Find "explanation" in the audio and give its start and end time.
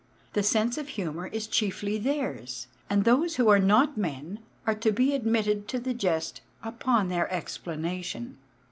7.31-8.37